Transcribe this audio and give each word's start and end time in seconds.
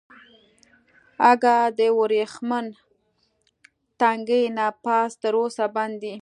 اگه 1.31 1.55
د 1.77 1.79
ورېښمين 1.99 2.67
تنګي 4.01 4.43
نه 4.57 4.67
پس 4.83 5.09
تر 5.21 5.33
اوسه 5.39 5.65
بند 5.75 5.95
دی. 6.03 6.15